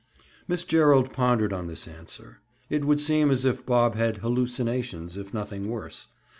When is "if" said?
3.45-3.63, 5.15-5.31